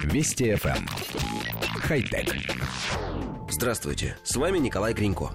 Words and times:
Вести 0.00 0.50
FM. 0.52 0.76
Эм. 0.76 0.86
Хай-тек. 1.80 2.34
Здравствуйте, 3.50 4.16
с 4.24 4.36
вами 4.36 4.58
Николай 4.58 4.94
Гринько. 4.94 5.30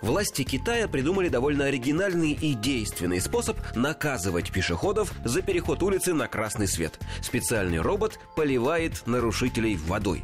Власти 0.00 0.42
Китая 0.44 0.88
придумали 0.88 1.28
довольно 1.28 1.64
оригинальный 1.64 2.32
и 2.32 2.54
действенный 2.54 3.20
способ 3.20 3.58
наказывать 3.74 4.52
пешеходов 4.52 5.12
за 5.24 5.42
переход 5.42 5.82
улицы 5.82 6.14
на 6.14 6.28
красный 6.28 6.68
свет. 6.68 6.98
Специальный 7.20 7.80
робот 7.80 8.18
поливает 8.36 9.06
нарушителей 9.06 9.76
водой. 9.76 10.22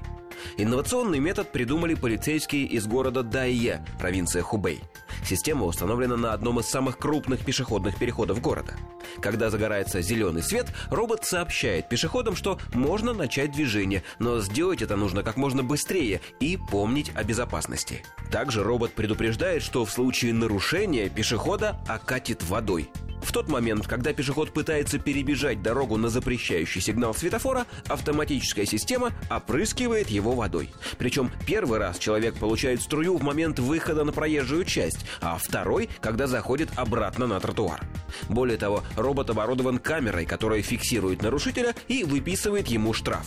Инновационный 0.57 1.19
метод 1.19 1.53
придумали 1.53 1.95
полицейские 1.95 2.65
из 2.65 2.87
города 2.87 3.23
Дайе, 3.23 3.85
провинция 3.99 4.43
Хубэй. 4.43 4.81
Система 5.27 5.65
установлена 5.65 6.17
на 6.17 6.33
одном 6.33 6.61
из 6.61 6.67
самых 6.67 6.99
крупных 6.99 7.45
пешеходных 7.45 7.99
переходов 7.99 8.41
города. 8.41 8.77
Когда 9.21 9.51
загорается 9.51 10.01
зеленый 10.01 10.43
свет, 10.43 10.73
робот 10.89 11.25
сообщает 11.25 11.89
пешеходам, 11.89 12.37
что 12.37 12.61
можно 12.75 13.13
начать 13.13 13.51
движение, 13.51 14.05
но 14.21 14.39
сделать 14.39 14.83
это 14.83 14.95
нужно 14.95 15.25
как 15.25 15.37
можно 15.37 15.65
быстрее 15.65 16.21
и 16.39 16.57
помнить 16.57 17.11
о 17.17 17.25
безопасности. 17.25 18.05
Также 18.31 18.63
робот 18.63 18.93
предупреждает, 18.93 19.65
что 19.65 19.85
в 19.85 19.91
случае 19.91 20.33
нарушения 20.33 21.09
пешехода 21.09 21.77
окатит 21.89 22.45
водой. 22.45 22.89
В 23.27 23.33
тот 23.33 23.49
момент, 23.49 23.89
когда 23.89 24.13
пешеход 24.13 24.53
пытается 24.53 25.01
перебежать 25.01 25.61
дорогу 25.61 25.97
на 25.97 26.09
запрещающий 26.09 26.81
сигнал 26.81 27.13
светофора, 27.13 27.67
автоматическая 27.89 28.65
система 28.67 29.13
опрыскивает 29.29 30.09
его 30.11 30.33
водой. 30.33 30.71
Причем 30.97 31.33
первый 31.45 31.81
раз 31.81 31.99
человек 31.99 32.37
получает 32.37 32.81
струю 32.81 33.17
в 33.17 33.25
момент 33.25 33.59
выхода 33.59 34.05
на 34.05 34.13
проезжую 34.13 34.65
часть, 34.65 35.05
а 35.21 35.37
второй, 35.39 35.91
когда 36.01 36.29
заходит 36.29 36.71
обратно 36.77 37.27
на 37.27 37.41
тротуар. 37.41 37.81
Более 38.29 38.59
того, 38.59 38.85
робот 38.97 39.29
оборудован 39.29 39.79
камерой, 39.79 40.25
которая 40.25 40.63
фиксирует 40.63 41.21
нарушителя 41.21 41.75
и 41.89 42.05
выписывает 42.05 42.69
ему 42.69 42.93
штраф. 42.93 43.27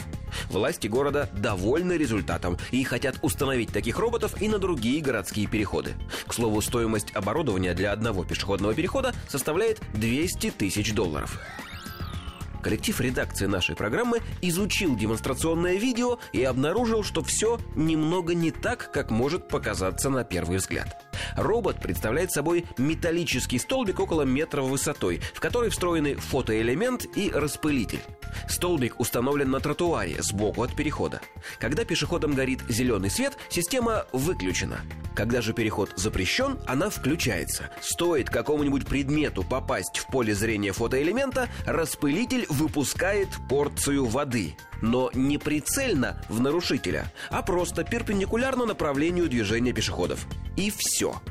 Власти 0.49 0.87
города 0.87 1.29
довольны 1.33 1.93
результатом 1.93 2.57
и 2.71 2.83
хотят 2.83 3.17
установить 3.21 3.71
таких 3.71 3.99
роботов 3.99 4.41
и 4.41 4.47
на 4.47 4.59
другие 4.59 5.01
городские 5.01 5.47
переходы. 5.47 5.93
К 6.27 6.33
слову, 6.33 6.61
стоимость 6.61 7.15
оборудования 7.15 7.73
для 7.73 7.91
одного 7.91 8.23
пешеходного 8.23 8.73
перехода 8.73 9.13
составляет 9.27 9.81
200 9.93 10.51
тысяч 10.51 10.93
долларов. 10.93 11.39
Коллектив 12.61 12.99
редакции 12.99 13.45
нашей 13.45 13.75
программы 13.75 14.19
изучил 14.41 14.95
демонстрационное 14.95 15.75
видео 15.75 16.19
и 16.33 16.43
обнаружил, 16.43 17.03
что 17.03 17.23
все 17.23 17.59
немного 17.75 18.33
не 18.33 18.51
так, 18.51 18.91
как 18.91 19.11
может 19.11 19.47
показаться 19.47 20.09
на 20.09 20.23
первый 20.23 20.57
взгляд. 20.57 21.05
Робот 21.35 21.81
представляет 21.81 22.31
собой 22.31 22.65
металлический 22.77 23.59
столбик 23.59 23.99
около 23.99 24.23
метра 24.23 24.61
высотой, 24.61 25.21
в 25.33 25.39
который 25.39 25.69
встроены 25.69 26.15
фотоэлемент 26.15 27.05
и 27.15 27.31
распылитель. 27.31 28.01
Столбик 28.47 28.99
установлен 28.99 29.51
на 29.51 29.59
тротуаре 29.59 30.21
сбоку 30.21 30.63
от 30.63 30.75
перехода. 30.75 31.21
Когда 31.59 31.85
пешеходам 31.85 32.33
горит 32.33 32.61
зеленый 32.67 33.09
свет, 33.09 33.37
система 33.49 34.05
выключена. 34.11 34.79
Когда 35.15 35.41
же 35.41 35.53
переход 35.53 35.91
запрещен, 35.95 36.59
она 36.65 36.89
включается. 36.89 37.69
Стоит 37.81 38.29
какому-нибудь 38.29 38.85
предмету 38.87 39.43
попасть 39.43 39.97
в 39.97 40.07
поле 40.07 40.33
зрения 40.33 40.71
фотоэлемента, 40.71 41.49
распылитель 41.65 42.45
выпускает 42.49 43.29
порцию 43.49 44.05
воды. 44.05 44.55
Но 44.81 45.11
не 45.13 45.37
прицельно 45.37 46.21
в 46.29 46.39
нарушителя, 46.39 47.11
а 47.29 47.41
просто 47.41 47.83
перпендикулярно 47.83 48.65
направлению 48.65 49.27
движения 49.27 49.73
пешеходов. 49.73 50.25
И 50.55 50.71
все 50.71 51.21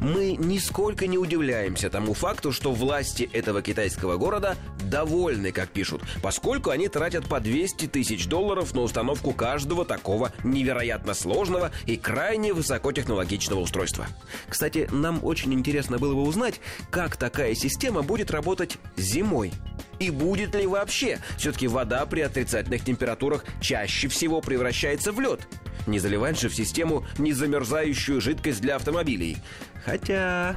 мы 0.00 0.36
нисколько 0.36 1.06
не 1.06 1.18
удивляемся 1.18 1.90
тому 1.90 2.14
факту, 2.14 2.52
что 2.52 2.72
власти 2.72 3.28
этого 3.32 3.62
китайского 3.62 4.16
города 4.16 4.56
довольны, 4.84 5.52
как 5.52 5.70
пишут, 5.70 6.02
поскольку 6.22 6.70
они 6.70 6.88
тратят 6.88 7.28
по 7.28 7.40
200 7.40 7.86
тысяч 7.88 8.26
долларов 8.26 8.74
на 8.74 8.82
установку 8.82 9.32
каждого 9.32 9.84
такого 9.84 10.32
невероятно 10.44 11.14
сложного 11.14 11.70
и 11.86 11.96
крайне 11.96 12.52
высокотехнологичного 12.52 13.60
устройства. 13.60 14.06
Кстати, 14.48 14.88
нам 14.92 15.20
очень 15.24 15.54
интересно 15.54 15.98
было 15.98 16.14
бы 16.14 16.22
узнать, 16.22 16.60
как 16.90 17.16
такая 17.16 17.54
система 17.54 18.02
будет 18.02 18.30
работать 18.30 18.78
зимой. 18.96 19.52
И 19.98 20.10
будет 20.10 20.54
ли 20.54 20.66
вообще? 20.66 21.18
Все-таки 21.36 21.68
вода 21.68 22.06
при 22.06 22.20
отрицательных 22.22 22.84
температурах 22.84 23.44
чаще 23.60 24.08
всего 24.08 24.40
превращается 24.40 25.12
в 25.12 25.20
лед. 25.20 25.46
Не 25.86 25.98
заливать 25.98 26.38
же 26.38 26.48
в 26.48 26.54
систему 26.54 27.04
незамерзающую 27.18 28.20
жидкость 28.20 28.60
для 28.60 28.76
автомобилей. 28.76 29.36
Хотя... 29.84 30.56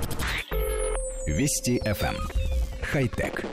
Вести 1.26 1.80
FM. 1.86 2.16
Эм. 2.16 2.18
Хай-тек. 2.82 3.46